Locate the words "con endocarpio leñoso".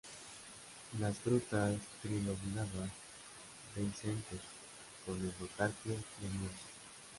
5.05-6.67